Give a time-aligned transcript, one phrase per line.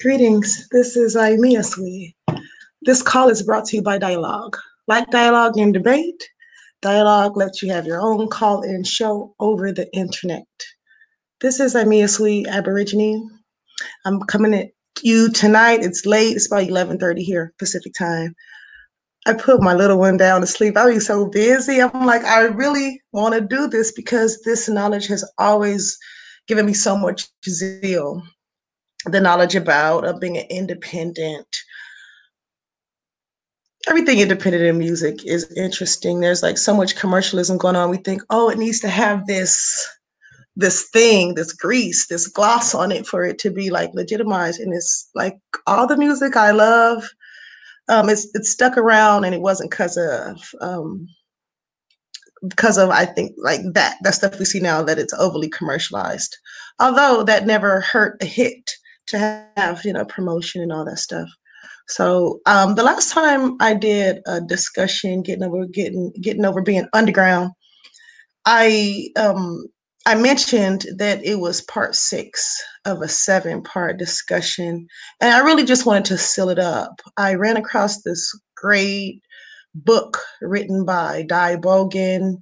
[0.00, 0.68] Greetings.
[0.70, 2.14] This is Aimia Sweet.
[2.82, 4.56] This call is brought to you by Dialogue.
[4.86, 6.28] Like dialogue and debate,
[6.82, 10.44] Dialogue lets you have your own call-in show over the internet.
[11.40, 13.30] This is Aimia Sweet Aborigine.
[14.04, 14.68] I'm coming at
[15.02, 15.82] you tonight.
[15.82, 16.36] It's late.
[16.36, 18.34] It's about 11:30 here Pacific time.
[19.26, 20.76] I put my little one down to sleep.
[20.76, 21.80] I was so busy.
[21.80, 25.98] I'm like, I really want to do this because this knowledge has always
[26.46, 28.22] given me so much zeal
[29.06, 31.46] the knowledge about of being an independent.
[33.86, 36.20] Everything independent in music is interesting.
[36.20, 37.90] There's like so much commercialism going on.
[37.90, 39.86] We think oh it needs to have this
[40.56, 44.60] this thing this grease this gloss on it for it to be like legitimized.
[44.60, 47.04] And it's like all the music i love
[47.88, 51.08] um it's it's stuck around and it wasn't because of um
[52.48, 56.36] because of i think like that that stuff we see now that it's overly commercialized
[56.80, 58.70] although that never hurt a hit
[59.06, 59.18] to
[59.56, 61.28] have you know promotion and all that stuff.
[61.86, 66.86] So um, the last time I did a discussion, getting over getting getting over being
[66.92, 67.50] underground,
[68.46, 69.66] I um,
[70.06, 74.86] I mentioned that it was part six of a seven part discussion,
[75.20, 77.00] and I really just wanted to seal it up.
[77.16, 79.20] I ran across this great
[79.74, 82.38] book written by Di Bogan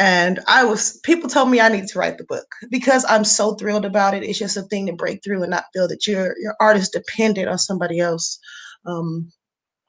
[0.00, 3.54] and I was, people told me I need to write the book because I'm so
[3.54, 4.22] thrilled about it.
[4.22, 6.88] It's just a thing to break through and not feel that your your art is
[6.88, 8.38] dependent on somebody else.
[8.86, 9.30] Um,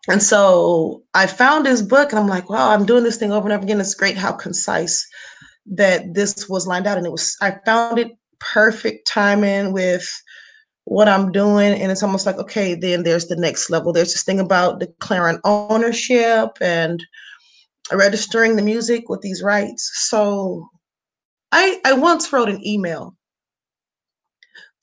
[0.10, 3.48] and so I found this book and I'm like, wow, I'm doing this thing over
[3.48, 3.80] and over again.
[3.80, 5.08] It's great how concise
[5.66, 6.98] that this was lined out.
[6.98, 10.10] And it was, I found it perfect timing with
[10.86, 11.74] what I'm doing.
[11.74, 13.94] And it's almost like, okay, then there's the next level.
[13.94, 17.04] There's this thing about declaring ownership and
[17.92, 19.92] registering the music with these rights.
[20.10, 20.68] So
[21.52, 23.16] I I once wrote an email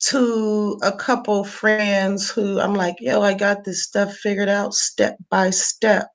[0.01, 5.17] to a couple friends who I'm like, yo, I got this stuff figured out step
[5.29, 6.07] by step.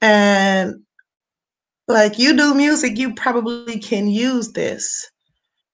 [0.00, 0.76] And
[1.88, 5.10] like you do music, you probably can use this.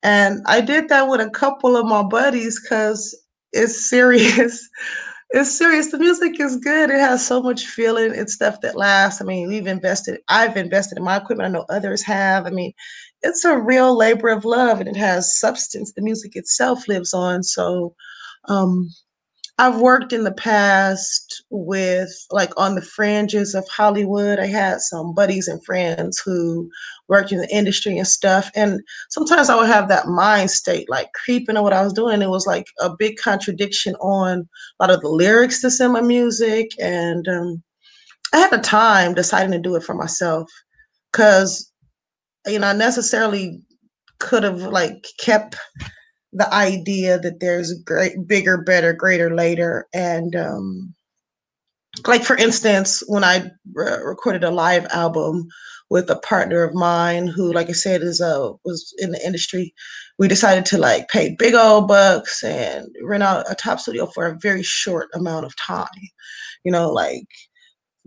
[0.03, 3.17] And I did that with a couple of my buddies because
[3.53, 4.69] it's serious.
[5.31, 5.91] it's serious.
[5.91, 6.91] The music is good.
[6.91, 8.13] It has so much feeling.
[8.15, 9.21] It's stuff that lasts.
[9.21, 11.49] I mean, we've invested, I've invested in my equipment.
[11.49, 12.47] I know others have.
[12.47, 12.73] I mean,
[13.23, 15.93] it's a real labor of love and it has substance.
[15.93, 17.43] The music itself lives on.
[17.43, 17.95] So
[18.49, 18.89] um,
[19.59, 24.39] I've worked in the past with like on the fringes of Hollywood.
[24.39, 26.71] I had some buddies and friends who
[27.09, 28.51] worked in the industry and stuff.
[28.55, 32.15] And sometimes I would have that mind state like creeping on what I was doing.
[32.15, 34.49] And it was like a big contradiction on
[34.79, 36.71] a lot of the lyrics that's in my music.
[36.81, 37.63] And um,
[38.33, 40.51] I had a time deciding to do it for myself
[41.13, 41.71] because,
[42.47, 43.61] you know, I necessarily
[44.19, 45.57] could have like kept
[46.33, 50.95] the idea that there's great bigger better greater later and um
[52.07, 55.49] like for instance when i re- recorded a live album
[55.91, 59.75] with a partner of mine who like i said is uh was in the industry
[60.19, 64.27] we decided to like pay big old bucks and rent out a top studio for
[64.27, 65.87] a very short amount of time
[66.65, 67.25] you know like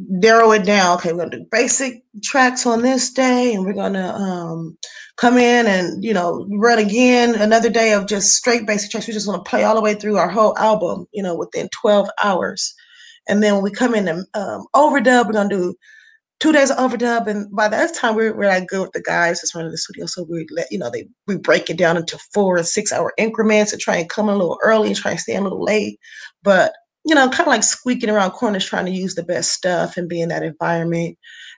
[0.10, 0.98] narrow it down.
[0.98, 4.78] Okay, we're gonna do basic tracks on this day, and we're gonna um,
[5.18, 9.08] come in and you know run again another day of just straight basic tracks.
[9.08, 11.70] We just want to play all the way through our whole album, you know, within
[11.82, 12.74] 12 hours.
[13.28, 15.76] And then when we come in and um, overdub, we're gonna do
[16.42, 19.40] two days of overdub, and by that time we're, we're like good with the guys
[19.40, 20.08] that's running the studio.
[20.08, 23.14] So we let you know they we break it down into four and six hour
[23.18, 26.00] increments and try and come a little early and try and stay a little late.
[26.44, 26.74] But
[27.06, 30.10] you know, kind of like squeaking around corners trying to use the best stuff and
[30.10, 31.18] be in that environment.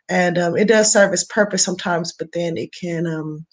[0.09, 3.45] And um, it does serve its purpose sometimes, but then it can um,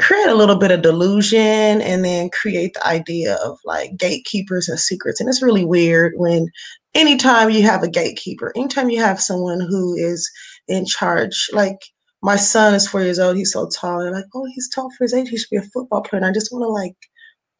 [0.00, 4.78] create a little bit of delusion and then create the idea of like gatekeepers and
[4.78, 5.20] secrets.
[5.20, 6.48] And it's really weird when
[6.94, 10.30] anytime you have a gatekeeper, anytime you have someone who is
[10.68, 11.78] in charge, like
[12.22, 14.00] my son is four years old, he's so tall.
[14.00, 16.20] They're like, oh, he's tall for his age, he should be a football player.
[16.20, 16.96] And I just want to like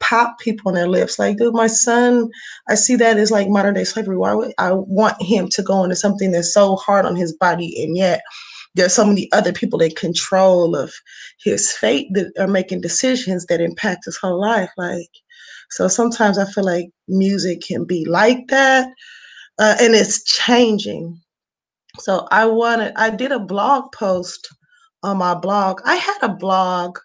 [0.01, 1.19] pop people on their lips.
[1.19, 2.29] Like, dude, my son,
[2.69, 4.17] I see that as like modern day slavery.
[4.17, 7.83] Why would I want him to go into something that's so hard on his body
[7.83, 8.23] and yet
[8.77, 10.93] there's so many other people in control of
[11.43, 14.71] his fate that are making decisions that impact his whole life.
[14.77, 15.11] Like,
[15.71, 18.89] so sometimes I feel like music can be like that,
[19.59, 21.21] uh, and it's changing.
[21.99, 24.47] So I wanted, I did a blog post
[25.03, 25.81] on my blog.
[25.85, 26.99] I had a blog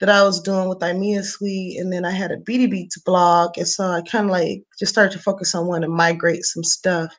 [0.00, 3.56] that I was doing with Aimia Sweet, and then I had a Beaty Beats blog,
[3.56, 6.64] and so I kind of like just started to focus on wanting to migrate some
[6.64, 7.16] stuff.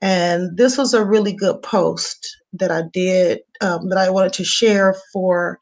[0.00, 4.44] And this was a really good post that I did um, that I wanted to
[4.44, 5.58] share for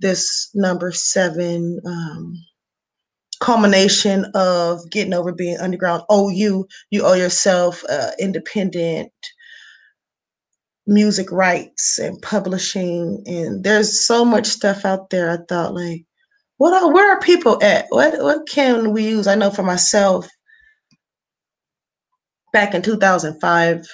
[0.00, 2.34] this number seven um,
[3.40, 6.02] culmination of getting over being underground.
[6.08, 9.12] Oh, you you owe yourself uh, independent
[10.86, 15.30] music rights and publishing, and there's so much stuff out there.
[15.30, 16.04] I thought like,
[16.58, 17.86] what are, where are people at?
[17.90, 19.26] What what can we use?
[19.26, 20.28] I know for myself,
[22.52, 23.86] back in 2005,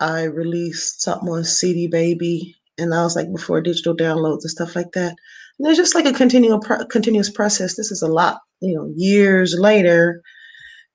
[0.00, 4.76] I released something on CD Baby, and I was like before digital downloads and stuff
[4.76, 5.14] like that.
[5.58, 7.76] And it's just like a continual pro- continuous process.
[7.76, 10.22] This is a lot, you know, years later.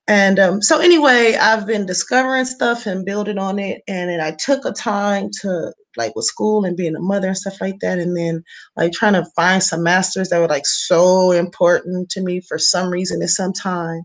[0.07, 4.31] And um, so anyway, I've been discovering stuff and building on it, and then I
[4.31, 7.99] took a time to like with school and being a mother and stuff like that,
[7.99, 8.43] and then
[8.75, 12.89] like trying to find some masters that were like so important to me for some
[12.89, 14.01] reason at some time.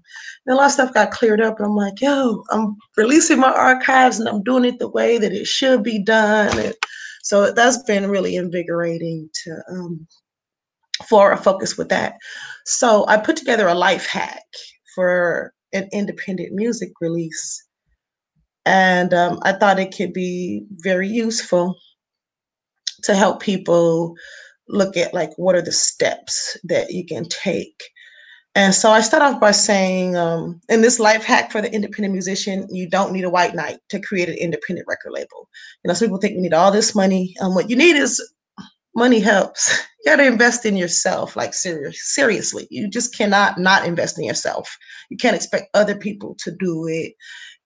[0.47, 3.53] And a lot of stuff got cleared up, and I'm like, yo, I'm releasing my
[3.53, 6.57] archives and I'm doing it the way that it should be done.
[6.61, 6.75] And
[7.25, 10.07] so that's been really invigorating to um,
[11.09, 12.15] for a focus with that.
[12.67, 14.45] So I put together a life hack
[14.95, 17.65] for an independent music release.
[18.67, 21.77] And um, I thought it could be very useful
[23.05, 24.15] to help people
[24.69, 27.83] look at like what are the steps that you can take.
[28.55, 32.13] And so I start off by saying, um, in this life hack for the independent
[32.13, 35.49] musician, you don't need a white knight to create an independent record label.
[35.85, 37.37] You know, some people think you need all this money.
[37.41, 38.21] Um, what you need is
[38.99, 39.79] money helps.
[40.05, 42.69] You got to invest in yourself, like serious, seriously.
[42.71, 44.79] You just cannot not invest in yourself.
[45.11, 47.15] You can't expect other people to do it.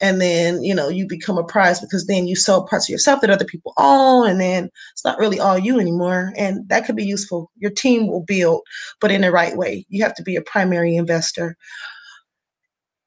[0.01, 3.21] And then, you know, you become a prize because then you sell parts of yourself
[3.21, 4.31] that other people own.
[4.31, 6.33] And then it's not really all you anymore.
[6.37, 7.53] And that could be useful.
[7.59, 8.63] Your team will build,
[8.99, 9.85] but in the right way.
[9.91, 11.57] You have to be a primary investor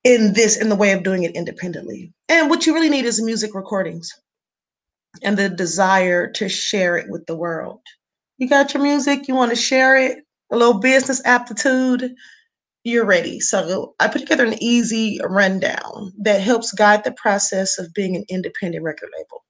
[0.05, 2.13] in this, in the way of doing it independently.
[2.29, 4.09] And what you really need is music recordings
[5.21, 7.81] and the desire to share it with the world.
[8.37, 10.19] You got your music, you want to share it,
[10.51, 12.13] a little business aptitude,
[12.83, 13.39] you're ready.
[13.41, 18.25] So I put together an easy rundown that helps guide the process of being an
[18.29, 19.43] independent record label.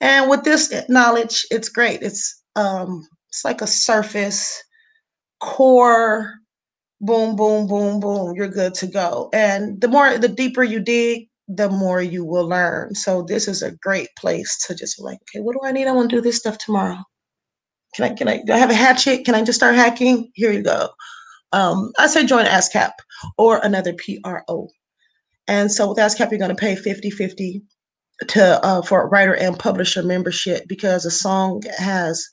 [0.00, 2.02] And with this knowledge, it's great.
[2.02, 4.62] It's um it's like a surface
[5.40, 6.34] core
[7.00, 11.28] boom boom boom boom you're good to go and the more the deeper you dig
[11.48, 15.40] the more you will learn so this is a great place to just like okay
[15.42, 16.98] what do i need i want to do this stuff tomorrow
[17.94, 19.24] can I, can I, do I have a hatchet?
[19.24, 20.30] Can I just start hacking?
[20.34, 20.88] Here you go.
[21.52, 22.92] Um, I say join ASCAP
[23.38, 24.68] or another PRO.
[25.46, 27.62] And so with ASCAP, you're going to pay 50 50
[28.28, 32.26] to uh, for writer and publisher membership because a song has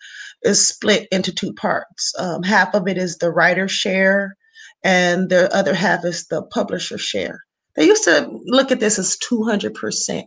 [0.43, 2.13] is split into two parts.
[2.17, 4.35] Um, half of it is the writer share,
[4.83, 7.41] and the other half is the publisher share.
[7.75, 10.23] They used to look at this as 200%.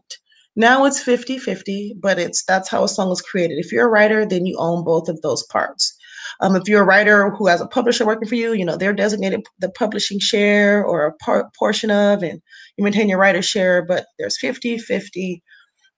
[0.56, 3.58] Now it's 50 50, but it's that's how a song is created.
[3.58, 5.96] If you're a writer, then you own both of those parts.
[6.40, 8.92] Um, if you're a writer who has a publisher working for you, you know, they're
[8.92, 12.40] designated the publishing share or a part, portion of, and
[12.76, 15.42] you maintain your writer share, but there's 50 50.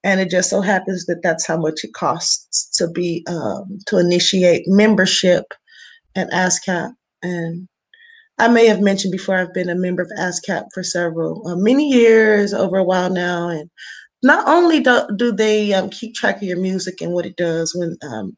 [0.05, 3.99] And it just so happens that that's how much it costs to be, um, to
[3.99, 5.53] initiate membership
[6.15, 6.93] at ASCAP.
[7.23, 7.69] And
[8.39, 11.91] I may have mentioned before I've been a member of ASCAP for several, uh, many
[11.91, 13.49] years, over a while now.
[13.49, 13.71] And
[14.27, 17.75] not only do, do they um, keep track of your music and what it does
[17.75, 18.37] when um,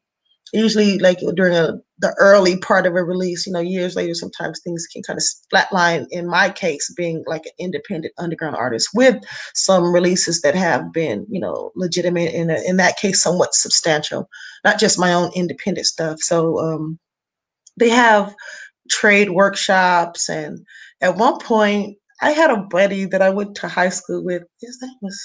[0.53, 4.59] usually like during a, the early part of a release you know years later sometimes
[4.63, 5.23] things can kind of
[5.53, 9.17] flatline in my case being like an independent underground artist with
[9.53, 14.29] some releases that have been you know legitimate in, a, in that case somewhat substantial
[14.63, 16.19] not just my own independent stuff.
[16.19, 16.99] So um,
[17.77, 18.35] they have
[18.89, 20.65] trade workshops and
[21.01, 24.43] at one point i had a buddy that i went to high school with.
[24.61, 25.21] His name was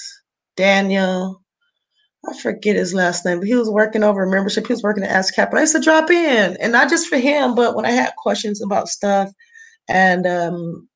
[0.55, 1.41] Daniel.
[2.27, 4.65] I forget his last name, but he was working over membership.
[4.65, 7.17] He was working at ASCAP, and I used to drop in, and not just for
[7.17, 9.29] him, but when I had questions about stuff,
[9.87, 10.87] and um,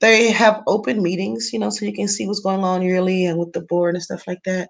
[0.00, 3.38] they have open meetings, you know, so you can see what's going on yearly and
[3.38, 4.68] with the board and stuff like that.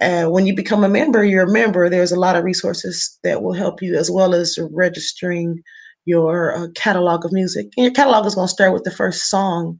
[0.00, 1.88] And when you become a member, you're a member.
[1.88, 5.62] There's a lot of resources that will help you, as well as registering
[6.04, 7.66] your uh, catalog of music.
[7.76, 9.78] And your catalog is going to start with the first song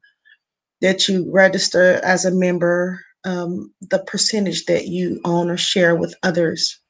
[0.81, 6.15] that you register as a member um, the percentage that you own or share with
[6.23, 6.81] others.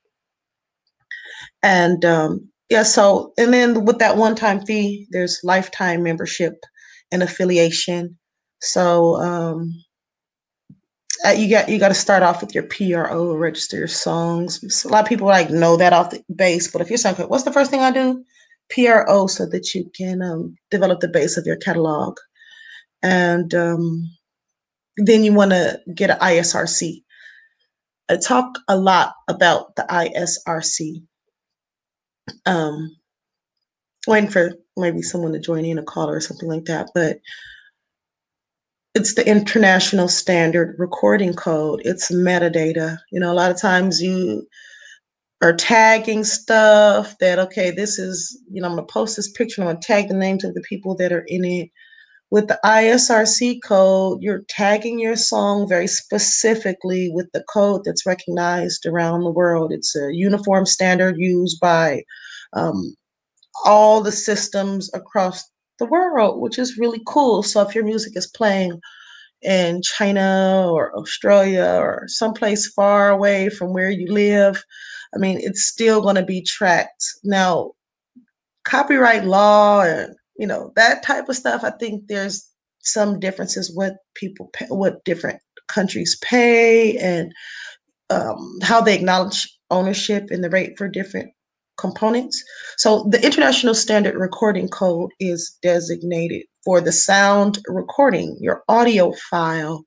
[1.62, 6.64] And um, yeah, so, and then with that one time fee, there's lifetime membership
[7.10, 8.18] and affiliation.
[8.60, 9.72] So, um,
[11.26, 14.60] uh, you got you got to start off with your PRO, register your songs.
[14.74, 17.16] So a lot of people like know that off the base, but if you're saying,
[17.16, 18.24] what's the first thing I do?
[18.70, 22.18] PRO, so that you can um, develop the base of your catalog.
[23.02, 24.08] And um,
[24.98, 27.02] then you want to get an ISRC.
[28.10, 31.02] I talk a lot about the ISRC.
[32.46, 32.96] Um,
[34.06, 37.18] waiting for maybe someone to join in a call or something like that, but
[38.94, 41.80] it's the international standard recording code.
[41.84, 42.98] It's metadata.
[43.12, 44.46] You know, a lot of times you
[45.42, 49.68] are tagging stuff that okay, this is, you know, I'm gonna post this picture, I'm
[49.68, 51.70] gonna tag the names of the people that are in it.
[52.30, 58.84] With the ISRC code, you're tagging your song very specifically with the code that's recognized
[58.84, 59.72] around the world.
[59.72, 62.02] It's a uniform standard used by
[62.52, 62.94] um,
[63.64, 65.42] all the systems across
[65.78, 67.42] the world, which is really cool.
[67.42, 68.78] So if your music is playing
[69.40, 74.62] in China or Australia or someplace far away from where you live,
[75.14, 77.04] I mean, it's still going to be tracked.
[77.24, 77.72] Now,
[78.64, 81.64] copyright law and you know that type of stuff.
[81.64, 82.48] I think there's
[82.80, 87.32] some differences what people pay, what different countries pay and
[88.10, 91.30] um, how they acknowledge ownership and the rate for different
[91.76, 92.42] components.
[92.76, 99.84] So the International Standard Recording Code is designated for the sound recording, your audio file,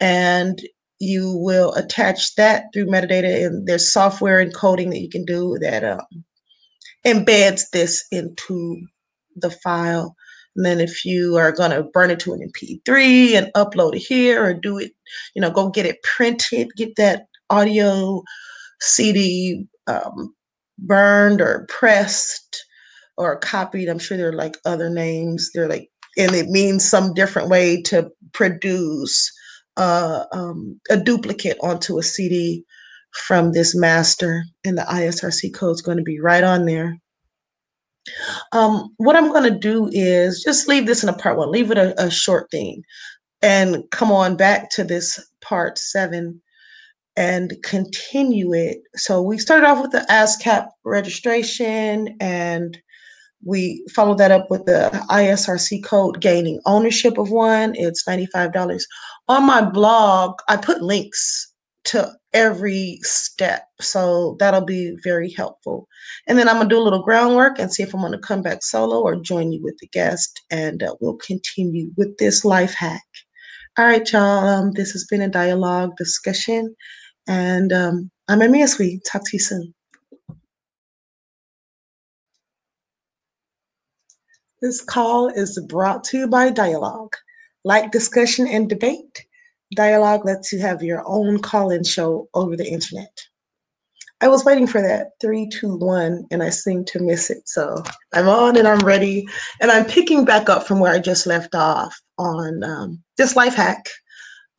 [0.00, 0.60] and
[0.98, 5.82] you will attach that through metadata and there's software encoding that you can do that
[5.82, 6.24] um,
[7.04, 8.80] embeds this into
[9.36, 10.14] the file.
[10.56, 14.00] And then if you are going to burn it to an MP3 and upload it
[14.00, 14.92] here or do it,
[15.34, 18.22] you know, go get it printed, get that audio
[18.80, 20.34] CD um,
[20.78, 22.64] burned or pressed
[23.16, 23.88] or copied.
[23.88, 25.50] I'm sure there are like other names.
[25.54, 29.32] They're like, and it means some different way to produce
[29.76, 32.64] uh, um, a duplicate onto a CD
[33.12, 36.98] from this master, and the ISRC code is going to be right on there.
[38.52, 41.70] Um, what I'm going to do is just leave this in a part one, leave
[41.70, 42.82] it a, a short thing,
[43.42, 46.40] and come on back to this part seven
[47.16, 48.78] and continue it.
[48.94, 52.78] So we started off with the ASCAP registration and
[53.44, 57.74] we followed that up with the ISRC code gaining ownership of one.
[57.76, 58.82] It's $95.
[59.28, 61.52] On my blog, I put links
[61.84, 63.64] to every step.
[63.80, 65.88] So that'll be very helpful.
[66.26, 68.18] And then I'm going to do a little groundwork and see if I'm going to
[68.18, 70.40] come back solo or join you with the guest.
[70.50, 73.02] And uh, we'll continue with this life hack.
[73.78, 74.46] All right, y'all.
[74.46, 76.74] Um, this has been a dialogue discussion.
[77.26, 79.02] And um, I'm Amia Sweet.
[79.10, 79.74] Talk to you soon.
[84.60, 87.14] This call is brought to you by Dialogue.
[87.64, 89.26] Like discussion and debate,
[89.74, 93.22] Dialogue lets you have your own call in show over the internet.
[94.20, 97.48] I was waiting for that three, two, one, and I seem to miss it.
[97.48, 97.82] So
[98.14, 99.26] I'm on and I'm ready.
[99.60, 103.54] And I'm picking back up from where I just left off on um, this life
[103.54, 103.84] hack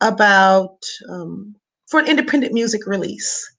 [0.01, 0.77] about
[1.09, 1.55] um,
[1.87, 3.49] for an independent music release.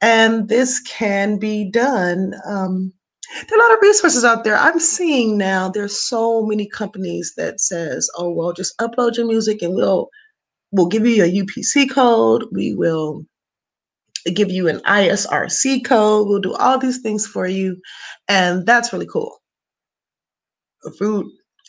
[0.00, 2.32] And this can be done.
[2.46, 2.92] Um,
[3.48, 4.56] there are a lot of resources out there.
[4.56, 9.62] I'm seeing now there's so many companies that says, "Oh well, just upload your music
[9.62, 10.08] and we'll
[10.72, 12.44] we'll give you a UPC code.
[12.52, 13.24] We will
[14.34, 16.28] give you an ISRC code.
[16.28, 17.80] We'll do all these things for you,
[18.28, 19.40] and that's really cool."
[20.84, 21.26] If Food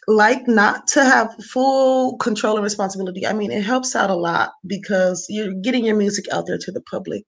[0.07, 3.27] like not to have full control and responsibility.
[3.27, 6.71] I mean, it helps out a lot because you're getting your music out there to
[6.71, 7.25] the public.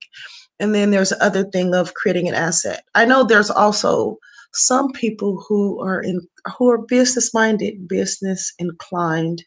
[0.58, 2.82] And then there's the other thing of creating an asset.
[2.94, 4.16] I know there's also
[4.54, 6.20] some people who are in
[6.58, 9.44] who are business minded, business inclined,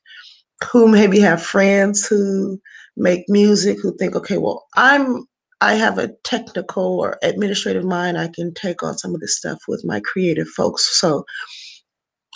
[0.71, 2.59] who maybe have friends who
[2.95, 5.25] make music who think, okay, well, I'm
[5.61, 8.17] I have a technical or administrative mind.
[8.17, 10.99] I can take on some of this stuff with my creative folks.
[10.99, 11.23] So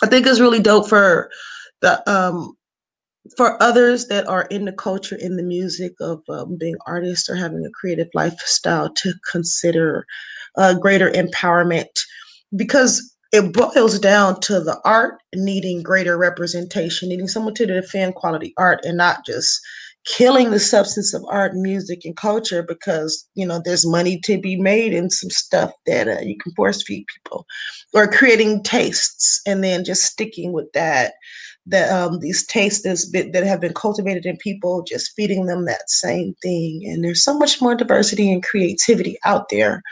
[0.02, 1.30] I think it's really dope for
[1.80, 2.56] the um
[3.36, 7.36] for others that are in the culture, in the music of um, being artists or
[7.36, 10.06] having a creative lifestyle to consider
[10.56, 11.86] uh, greater empowerment
[12.56, 18.54] because it boils down to the art needing greater representation, needing someone to defend quality
[18.56, 19.60] art and not just
[20.06, 24.56] killing the substance of art music and culture because you know there's money to be
[24.56, 27.44] made in some stuff that uh, you can force feed people
[27.92, 31.12] or creating tastes and then just sticking with that
[31.66, 35.90] that um, these tastes that, that have been cultivated in people just feeding them that
[35.90, 36.82] same thing.
[36.86, 39.82] And there's so much more diversity and creativity out there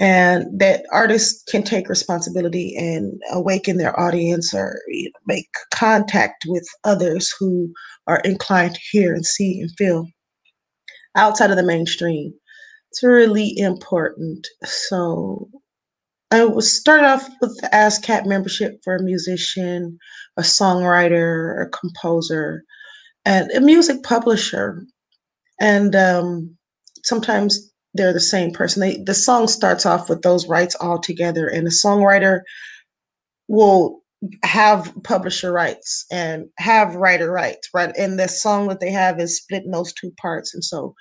[0.00, 6.44] and that artists can take responsibility and awaken their audience or you know, make contact
[6.46, 7.72] with others who
[8.06, 10.06] are inclined to hear and see and feel
[11.16, 12.32] outside of the mainstream.
[12.90, 14.46] It's really important.
[14.64, 15.48] So
[16.30, 19.98] I was start off with the ASCAP membership for a musician,
[20.36, 22.62] a songwriter, a composer,
[23.24, 24.84] and a music publisher.
[25.60, 26.56] And um,
[27.04, 28.80] sometimes they're the same person.
[28.80, 32.40] They, the song starts off with those rights all together, and the songwriter
[33.48, 34.02] will
[34.42, 37.94] have publisher rights and have writer rights, right?
[37.96, 40.52] And the song that they have is split in those two parts.
[40.54, 40.94] And so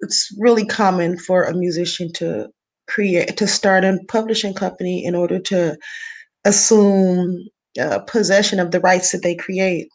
[0.00, 2.48] it's really common for a musician to
[2.86, 5.76] create to start a publishing company in order to
[6.44, 7.48] assume
[7.80, 9.88] uh, possession of the rights that they create.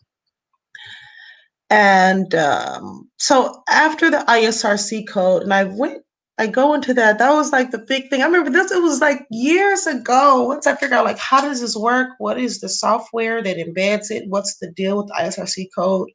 [1.70, 6.04] And um, so after the ISRC code, and I went
[6.40, 7.20] I go into that.
[7.20, 8.22] That was like the big thing.
[8.22, 10.44] I remember this, it was like years ago.
[10.44, 12.12] Once I figured out like how does this work?
[12.18, 14.24] What is the software that embeds it?
[14.30, 16.10] What's the deal with the ISRC code?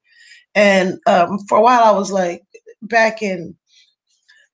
[0.55, 2.43] And um, for a while I was like
[2.81, 3.55] back in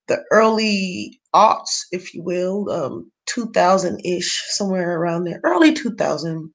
[0.09, 6.53] the early aughts, if you will, um, 2000-ish, somewhere around there, early 2000.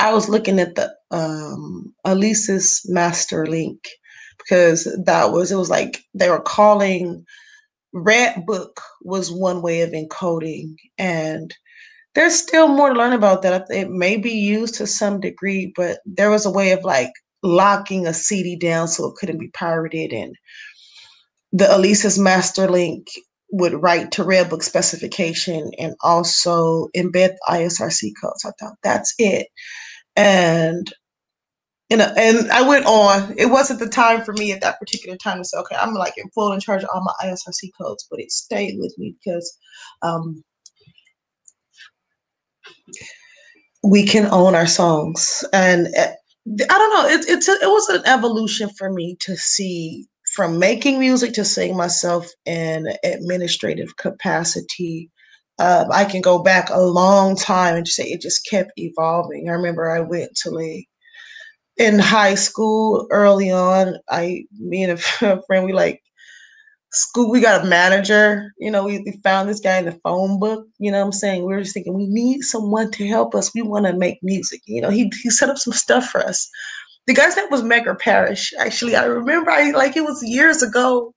[0.00, 3.88] I was looking at the um, Alesis Master Link
[4.38, 7.16] because that was, it was like they were calling
[7.94, 11.54] Red Book was one way of encoding, and
[12.14, 13.66] there's still more to learn about that.
[13.70, 17.12] It may be used to some degree, but there was a way of like
[17.42, 20.36] locking a CD down so it couldn't be pirated, and
[21.52, 23.08] the Alesis Master Link
[23.52, 28.44] would write to Red Book specification and also embed ISRC codes.
[28.46, 29.48] I thought that's it,
[30.16, 30.92] and
[31.96, 33.34] know, and I went on.
[33.38, 36.14] It wasn't the time for me at that particular time to say, okay, I'm like
[36.16, 39.56] in full in charge of all my ISRC codes, but it stayed with me because
[40.02, 40.42] um,
[43.82, 45.44] we can own our songs.
[45.52, 46.12] And uh,
[46.48, 50.58] I don't know, it, it's a, it was an evolution for me to see from
[50.58, 55.10] making music to seeing myself in administrative capacity.
[55.58, 59.48] Uh, I can go back a long time and just say it just kept evolving.
[59.48, 60.86] I remember I went to like
[61.82, 66.00] in high school early on i me and a friend we like
[66.92, 70.38] school we got a manager you know we, we found this guy in the phone
[70.38, 73.34] book you know what i'm saying we were just thinking we need someone to help
[73.34, 76.20] us we want to make music you know he, he set up some stuff for
[76.20, 76.48] us
[77.06, 78.52] the guy's name was Medgar Parish.
[78.58, 81.12] Actually, I remember I like it was years ago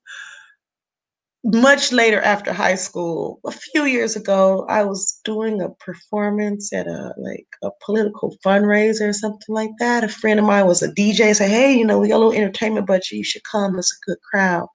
[1.46, 6.86] much later after high school, a few years ago, I was doing a performance at
[6.88, 10.04] a like a political fundraiser or something like that.
[10.04, 11.34] A friend of mine was a DJ.
[11.34, 13.12] Said, "Hey, you know, we got a little entertainment budget.
[13.12, 13.78] You should come.
[13.78, 14.68] It's a good crowd."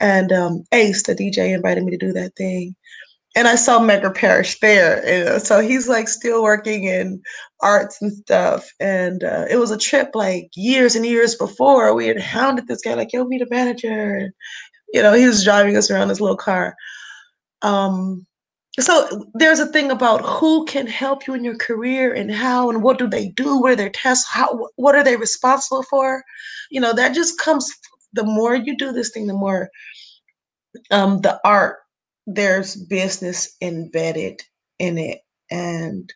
[0.00, 2.74] And um, Ace, the DJ, invited me to do that thing,
[3.36, 5.38] and I saw Medgar Parish there.
[5.40, 7.22] So he's like still working in
[7.62, 8.68] arts and stuff.
[8.80, 11.94] And uh, it was a trip like years and years before.
[11.94, 14.30] We had hounded this guy like, "Yo, meet a manager."
[14.92, 16.74] You know, he was driving us around his little car.
[17.62, 18.26] Um,
[18.80, 22.82] so there's a thing about who can help you in your career and how and
[22.82, 26.22] what do they do what are their tests how what are they responsible for
[26.70, 27.70] you know that just comes
[28.14, 29.68] the more you do this thing the more
[30.90, 31.80] um the art
[32.26, 34.40] there's business embedded
[34.78, 36.12] in it and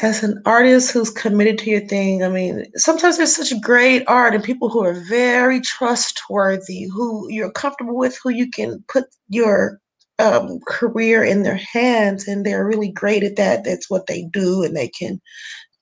[0.00, 4.34] as an artist who's committed to your thing, I mean, sometimes there's such great art
[4.34, 9.80] and people who are very trustworthy, who you're comfortable with, who you can put your
[10.18, 13.64] um, career in their hands, and they're really great at that.
[13.64, 15.20] That's what they do, and they can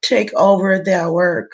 [0.03, 1.53] take over their work.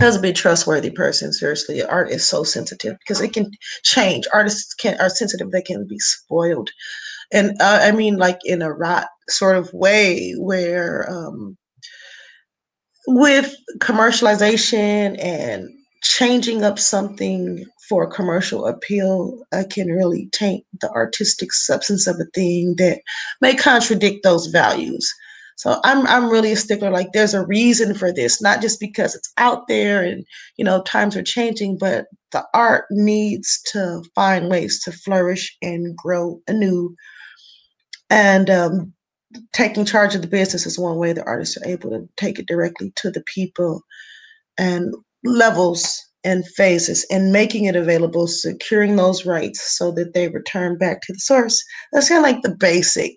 [0.00, 3.50] As a big trustworthy person, seriously, art is so sensitive because it can
[3.82, 4.26] change.
[4.32, 6.70] Artists can are sensitive; they can be spoiled
[7.32, 11.56] and uh, I mean like in a rot sort of way where um,
[13.06, 15.68] with commercialization and
[16.02, 22.24] changing up something for commercial appeal uh, can really taint the artistic substance of a
[22.34, 23.00] thing that
[23.40, 25.12] may contradict those values.
[25.56, 26.90] So I'm I'm really a stickler.
[26.90, 30.24] Like there's a reason for this, not just because it's out there and
[30.56, 35.96] you know times are changing, but the art needs to find ways to flourish and
[35.96, 36.94] grow anew
[38.10, 38.92] and um,
[39.52, 42.46] taking charge of the business is one way the artists are able to take it
[42.46, 43.82] directly to the people
[44.58, 50.76] and levels and phases and making it available, securing those rights so that they return
[50.76, 51.62] back to the source.
[51.92, 53.16] That's kind of like the basic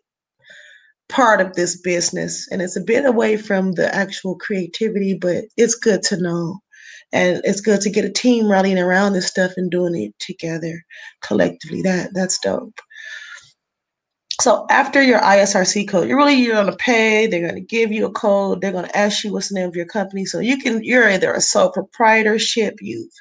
[1.10, 2.47] part of this business.
[2.52, 6.60] And it's a bit away from the actual creativity, but it's good to know.
[7.12, 10.84] And it's good to get a team rallying around this stuff and doing it together
[11.23, 11.82] collectively.
[11.82, 12.80] That that's dope.
[14.41, 17.28] So after your ISRC code, you're really you're gonna pay.
[17.28, 18.62] They're gonna give you a code.
[18.62, 20.25] They're gonna ask you what's the name of your company.
[20.25, 23.12] So you can you're either a sole proprietorship, you've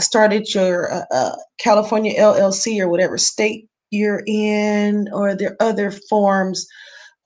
[0.00, 5.90] started your uh, uh, California LLC or whatever state you're in, or there are other
[5.90, 6.66] forms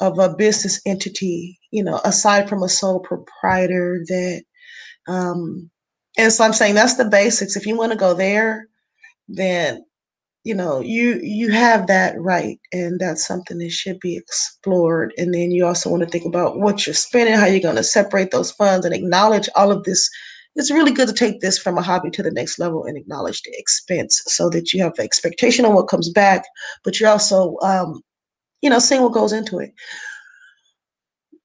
[0.00, 1.58] of a business entity.
[1.72, 4.44] You know, aside from a sole proprietor that.
[5.08, 5.70] Um,
[6.16, 7.56] and so I'm saying that's the basics.
[7.56, 8.68] If you want to go there,
[9.28, 9.84] then
[10.44, 15.12] you know you you have that right and that's something that should be explored.
[15.16, 17.82] And then you also want to think about what you're spending how you're going to
[17.82, 20.08] separate those funds and acknowledge all of this.
[20.54, 23.42] It's really good to take this from a hobby to the next level and acknowledge
[23.42, 26.44] the expense so that you have expectation on what comes back
[26.84, 28.00] but you're also um,
[28.62, 29.72] you know seeing what goes into it.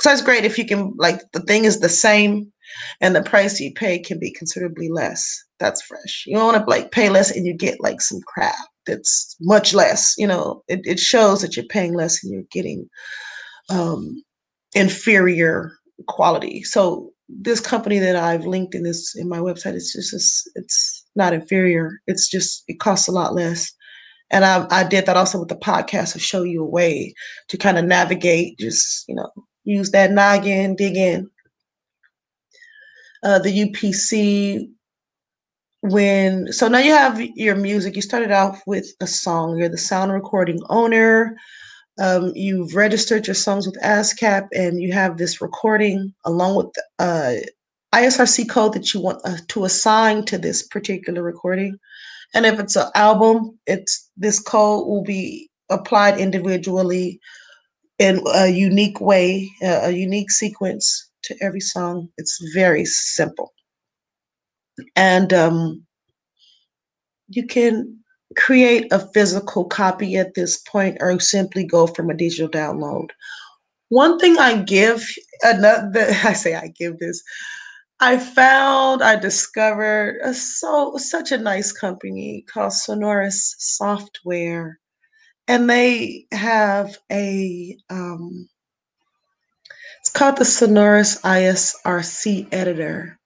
[0.00, 2.52] so it's great if you can like the thing is the same
[3.00, 5.44] and the price you pay can be considerably less.
[5.58, 6.24] That's fresh.
[6.26, 8.54] You don't want to like pay less and you get like some crap
[8.86, 10.14] that's much less.
[10.16, 12.88] You know, it, it shows that you're paying less and you're getting
[13.68, 14.22] um,
[14.74, 15.72] inferior
[16.06, 16.62] quality.
[16.62, 21.06] So this company that I've linked in this in my website, it's just it's, it's
[21.16, 22.00] not inferior.
[22.06, 23.72] It's just it costs a lot less.
[24.30, 27.14] And I, I did that also with the podcast to show you a way
[27.48, 29.28] to kind of navigate, just you know,
[29.64, 31.28] use that noggin, dig in.
[33.22, 34.70] Uh, the UPC
[35.82, 37.96] when so now you have your music.
[37.96, 39.58] You started off with a song.
[39.58, 41.36] You're the sound recording owner.
[42.00, 46.82] Um, you've registered your songs with ASCAP and you have this recording along with the
[46.98, 47.36] uh,
[47.94, 51.76] ISRC code that you want uh, to assign to this particular recording.
[52.34, 57.20] And if it's an album, it's this code will be applied individually
[57.98, 62.08] in a unique way, a unique sequence to every song.
[62.16, 63.52] It's very simple.
[64.96, 65.84] And um,
[67.28, 67.99] you can
[68.36, 73.08] create a physical copy at this point or simply go from a digital download.
[73.88, 75.06] One thing I give,
[75.42, 77.22] another, I say I give this,
[78.02, 84.78] I found, I discovered a, so such a nice company called Sonoris Software,
[85.48, 88.48] and they have a um,
[90.00, 93.19] it's called the Sonoris ISRC editor,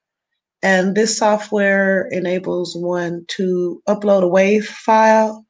[0.64, 5.46] and this software enables one to upload a WAV file.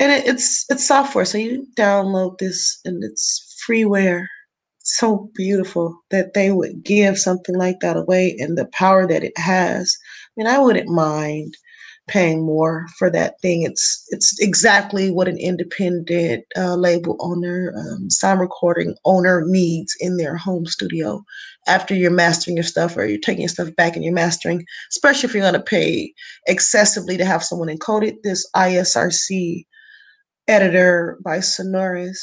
[0.00, 4.26] And it, it's it's software, so you download this and it's freeware.
[4.84, 9.36] so beautiful that they would give something like that away and the power that it
[9.38, 9.96] has.
[10.28, 11.56] I mean, I wouldn't mind
[12.08, 13.62] paying more for that thing.
[13.62, 20.16] It's it's exactly what an independent uh, label owner, um, sound recording owner needs in
[20.16, 21.24] their home studio.
[21.66, 25.28] After you're mastering your stuff or you're taking your stuff back and you're mastering, especially
[25.28, 26.12] if you're going to pay
[26.46, 28.22] excessively to have someone encode it.
[28.22, 29.66] This ISRC
[30.48, 32.18] editor by Sonoris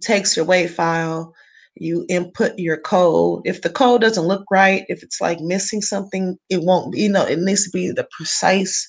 [0.00, 1.34] takes your WAV file
[1.76, 3.42] you input your code.
[3.44, 7.08] If the code doesn't look right, if it's like missing something, it won't be, you
[7.08, 8.88] know, it needs to be the precise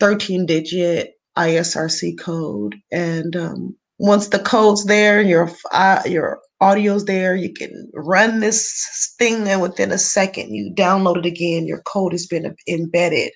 [0.00, 2.76] 13 digit ISRC code.
[2.90, 9.14] And um, once the code's there, your uh, your audio's there, you can run this
[9.18, 11.66] thing, and within a second, you download it again.
[11.66, 13.32] Your code has been embedded,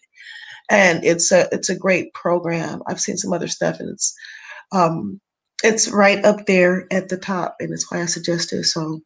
[0.71, 2.83] and it's a it's a great program.
[2.89, 4.15] I've seen some other stuff, and it's
[4.73, 5.21] um,
[5.65, 8.65] it's right up there at the top, and it's why I suggested.
[8.65, 9.01] So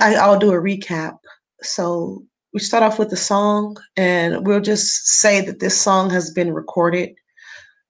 [0.00, 1.18] I, I'll do a recap.
[1.62, 6.30] So we start off with the song, and we'll just say that this song has
[6.32, 7.10] been recorded.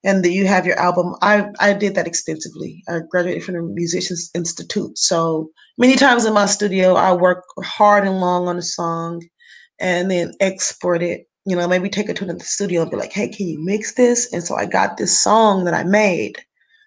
[0.05, 1.15] and that you have your album.
[1.23, 2.83] I I did that extensively.
[2.89, 8.05] I graduated from the Musicians Institute, so many times in my studio, I work hard
[8.07, 9.23] and long on a song,
[9.79, 11.27] and then export it.
[11.45, 13.93] You know, maybe take it to the studio and be like, "Hey, can you mix
[13.95, 16.37] this?" And so I got this song that I made.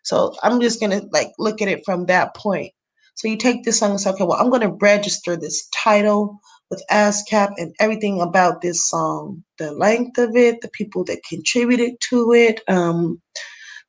[0.05, 2.73] So I'm just gonna like look at it from that point.
[3.16, 6.40] So you take this song and say, "Okay, well, I'm gonna register this title."
[6.71, 11.92] with ASCAP and everything about this song the length of it, the people that contributed
[12.01, 13.21] to it, um,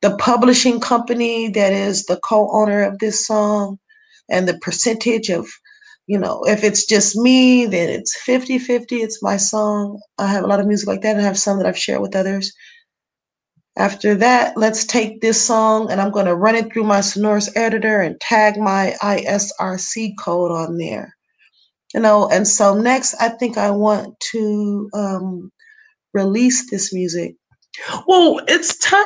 [0.02, 3.80] the publishing company that is the co owner of this song,
[4.30, 5.48] and the percentage of,
[6.08, 10.02] you know, if it's just me, then it's 50 50, it's my song.
[10.18, 12.16] I have a lot of music like that, I have some that I've shared with
[12.16, 12.52] others.
[13.78, 17.50] After that, let's take this song and I'm going to run it through my Sonoris
[17.56, 21.14] editor and tag my ISRC code on there
[21.94, 25.52] you know and so next i think i want to um
[26.14, 27.36] release this music
[28.08, 29.06] well it's time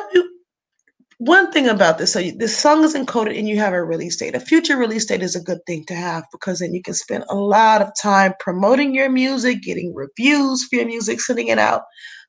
[1.22, 4.34] one thing about this so this song is encoded and you have a release date.
[4.34, 7.26] A future release date is a good thing to have because then you can spend
[7.30, 11.84] a lot of time promoting your music getting reviews for your music sending it out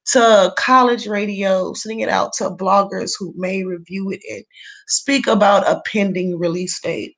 [0.09, 4.44] to college radio sending it out to bloggers who may review it and
[4.88, 7.16] speak about a pending release date.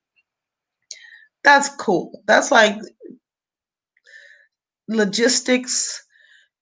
[1.42, 2.22] That's cool.
[2.28, 2.76] That's like
[4.86, 6.03] logistics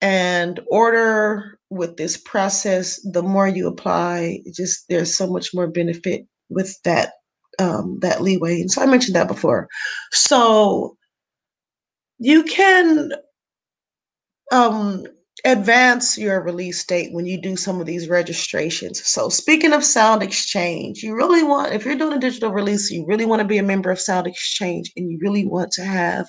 [0.03, 6.27] and order with this process, the more you apply, just there's so much more benefit
[6.51, 7.13] with that
[7.59, 8.61] um, that leeway.
[8.61, 9.69] And so I mentioned that before.
[10.11, 10.97] So
[12.19, 13.13] you can
[14.51, 15.05] um,
[15.45, 19.07] advance your release date when you do some of these registrations.
[19.07, 23.07] So speaking of Sound Exchange, you really want if you're doing a digital release, you
[23.07, 26.27] really want to be a member of Sound Exchange, and you really want to have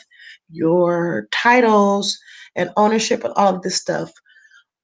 [0.52, 2.20] your titles
[2.56, 4.12] and ownership and all of this stuff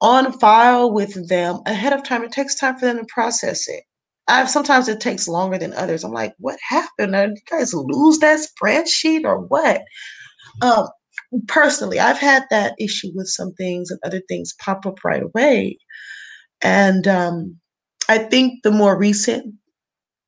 [0.01, 2.23] on file with them ahead of time.
[2.23, 3.83] It takes time for them to process it.
[4.27, 6.03] I've sometimes it takes longer than others.
[6.03, 7.13] I'm like, what happened?
[7.13, 9.81] Did you guys lose that spreadsheet or what?
[10.61, 10.87] Um,
[11.47, 15.77] personally, I've had that issue with some things and other things pop up right away.
[16.61, 17.59] And um,
[18.07, 19.55] I think the more recent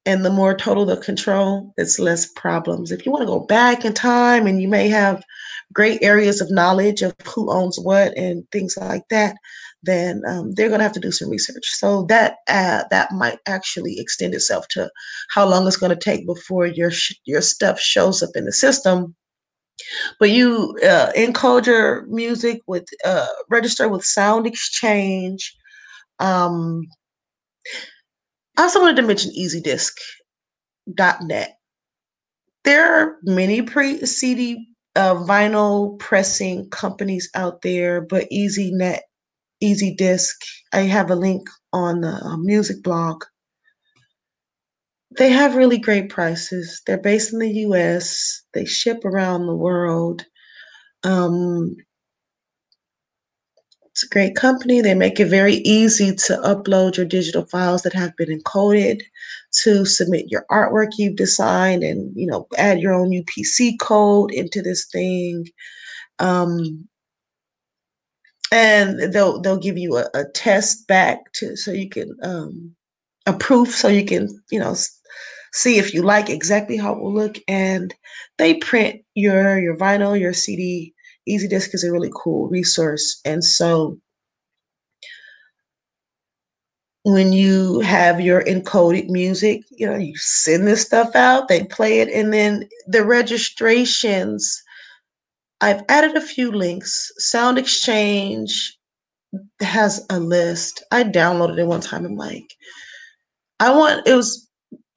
[0.06, 2.91] and the more total the control, it's less problems.
[2.91, 5.23] If you want to go back in time and you may have
[5.71, 9.36] great areas of knowledge of who owns what and things like that,
[9.84, 11.65] then um, they're going to have to do some research.
[11.65, 14.89] So that uh, that might actually extend itself to
[15.29, 18.53] how long it's going to take before your sh- your stuff shows up in the
[18.53, 19.15] system.
[20.19, 25.55] But you uh, encode your music with uh, register with Sound Exchange.
[26.19, 26.86] Um,
[28.57, 31.57] I also wanted to mention EasyDisc.net.
[32.63, 39.04] There are many pre CD uh, vinyl pressing companies out there, but Easy Net,
[39.62, 40.36] Easy Disc.
[40.73, 43.23] I have a link on the uh, music blog.
[45.17, 46.82] They have really great prices.
[46.86, 50.25] They're based in the US, they ship around the world.
[51.04, 51.75] Um,
[53.91, 54.82] it's a great company.
[54.82, 59.01] They make it very easy to upload your digital files that have been encoded,
[59.63, 64.61] to submit your artwork you've designed, and you know add your own UPC code into
[64.61, 65.47] this thing.
[66.19, 66.87] Um,
[68.51, 72.75] and they'll they'll give you a, a, test back to so you can um,
[73.25, 74.75] a proof so you can you know
[75.53, 77.37] see if you like exactly how it will look.
[77.47, 77.93] And
[78.37, 80.93] they print your your vinyl, your CD
[81.27, 83.19] easy disc is a really cool resource.
[83.25, 83.97] And so
[87.03, 91.99] when you have your encoded music, you know, you send this stuff out, they play
[91.99, 94.61] it, and then the registrations.
[95.61, 97.11] I've added a few links.
[97.17, 98.77] Sound Exchange
[99.61, 100.83] has a list.
[100.91, 102.05] I downloaded it one time.
[102.05, 102.55] I'm like,
[103.59, 104.47] I want it was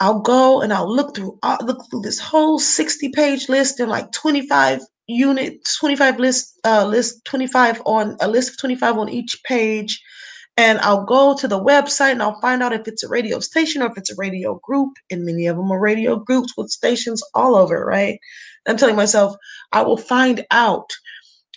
[0.00, 3.90] I'll go and I'll look through I'll look through this whole 60 page list and
[3.90, 9.40] like 25 unit 25 list uh list 25 on a list of 25 on each
[9.44, 10.02] page.
[10.56, 13.82] And I'll go to the website and I'll find out if it's a radio station
[13.82, 17.22] or if it's a radio group and many of them are radio groups with stations
[17.34, 18.18] all over right?
[18.66, 19.34] I'm telling myself
[19.72, 20.90] I will find out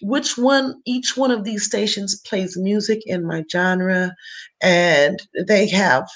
[0.02, 4.16] which one each one of these stations plays music in my genre
[4.62, 6.08] and they have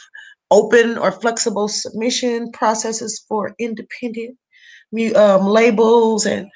[0.51, 4.37] open or flexible submission processes for independent
[5.15, 6.49] um, labels and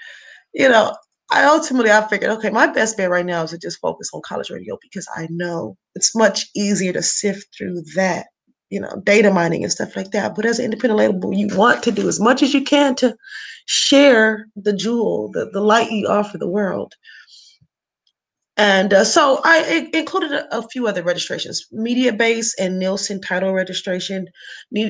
[0.55, 0.95] you know
[1.31, 4.21] i ultimately i figured okay my best bet right now is to just focus on
[4.25, 8.27] college radio because i know it's much easier to sift through that
[8.69, 11.83] you know data mining and stuff like that but as an independent label you want
[11.83, 13.15] to do as much as you can to
[13.67, 16.93] share the jewel the, the light you offer the world
[18.57, 24.29] and uh, so I included a, a, few other registrations, Mediabase and Nielsen title registration.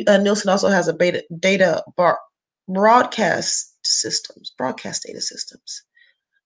[0.07, 2.19] Uh, Nielsen also has a beta, data bar,
[2.69, 5.83] broadcast systems, broadcast data systems.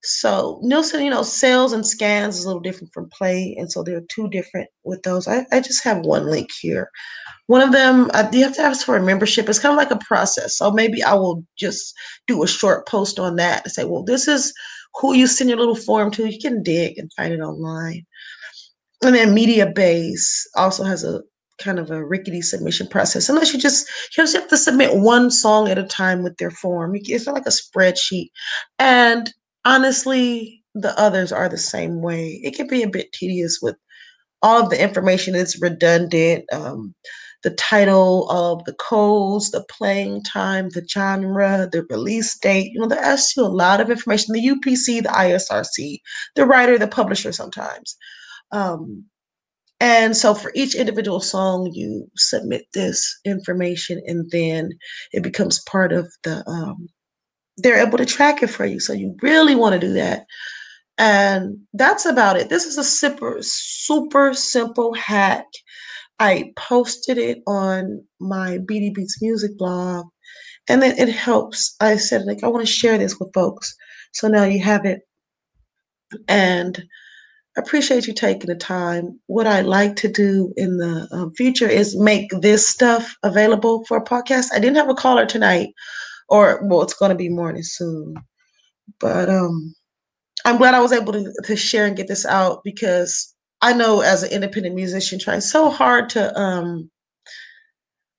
[0.01, 3.55] So Nielsen, you know, sales and scans is a little different from play.
[3.59, 5.27] And so there are two different with those.
[5.27, 6.89] I, I just have one link here.
[7.47, 9.49] One of them, uh, you have to ask for a membership.
[9.49, 10.57] It's kind of like a process.
[10.57, 11.93] So maybe I will just
[12.27, 14.53] do a short post on that and say, well, this is
[14.95, 16.31] who you send your little form to.
[16.31, 18.05] You can dig and find it online.
[19.03, 21.21] And then Mediabase also has a
[21.59, 23.29] kind of a rickety submission process.
[23.29, 26.51] Unless you just you just have to submit one song at a time with their
[26.51, 26.93] form.
[26.95, 28.29] It's not like a spreadsheet.
[28.77, 29.31] And
[29.65, 32.39] honestly, the others are the same way.
[32.43, 33.75] It can be a bit tedious with
[34.41, 36.45] all of the information is redundant.
[36.51, 36.95] Um,
[37.43, 42.71] the title of the codes, the playing time, the genre, the release date.
[42.73, 44.33] You know, they ask you a lot of information.
[44.33, 45.99] The UPC, the ISRC,
[46.35, 47.95] the writer, the publisher sometimes.
[48.51, 49.05] Um,
[49.79, 54.71] and so for each individual song, you submit this information and then
[55.13, 56.87] it becomes part of the, um,
[57.57, 58.79] they're able to track it for you.
[58.79, 60.25] So you really want to do that.
[60.97, 62.49] And that's about it.
[62.49, 65.45] This is a super, super simple hack
[66.19, 70.05] I posted it on my BD Beats music blog,
[70.67, 71.75] and then it helps.
[71.79, 73.73] I said, like, I want to share this with folks.
[74.11, 75.01] So now you have it.
[76.27, 76.83] And
[77.59, 79.19] appreciate you taking the time.
[79.27, 83.97] What I'd like to do in the um, future is make this stuff available for
[83.97, 84.47] a podcast.
[84.53, 85.69] I didn't have a caller tonight,
[86.29, 88.15] or well, it's going to be morning soon.
[88.99, 89.73] But um,
[90.45, 94.01] I'm glad I was able to, to share and get this out because I know
[94.01, 96.89] as an independent musician trying so hard to um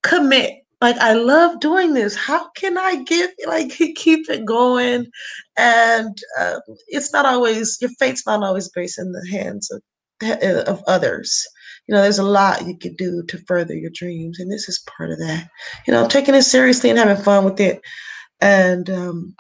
[0.03, 0.60] commit.
[0.81, 2.17] Like I love doing this.
[2.17, 5.07] How can I get like keep it going?
[5.59, 9.83] And uh, it's not always your fate's not always based in the hands of
[10.67, 11.47] of others.
[11.87, 14.85] You know, there's a lot you could do to further your dreams, and this is
[14.97, 15.49] part of that.
[15.87, 17.81] You know, taking it seriously and having fun with it,
[18.41, 19.35] and um,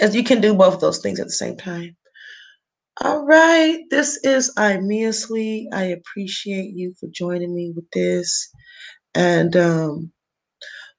[0.00, 1.96] as you can do both of those things at the same time.
[3.02, 5.68] All right, this is Aimia Sweet.
[5.72, 8.50] I appreciate you for joining me with this.
[9.14, 10.12] And um,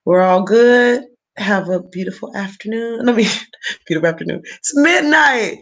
[0.04, 1.04] we're all good.
[1.36, 3.08] Have a beautiful afternoon.
[3.08, 3.28] I mean,
[3.86, 4.42] beautiful afternoon.
[4.44, 5.58] It's midnight.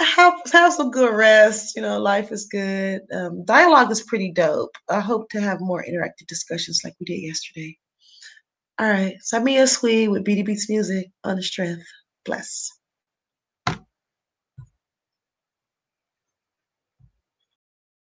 [0.00, 1.76] Have, have some good rest.
[1.76, 3.02] You know, life is good.
[3.14, 4.76] Um, dialogue is pretty dope.
[4.88, 7.76] I hope to have more interactive discussions like we did yesterday.
[8.78, 11.84] All right, Samia Sweet with BD Beats Music on the strength.
[12.24, 12.70] Bless.